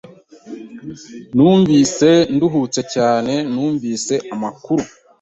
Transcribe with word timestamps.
Numvise 1.35 2.09
nduhutse 2.33 2.81
cyane 2.93 3.33
numvise 3.53 4.13
amakuru. 4.35 4.83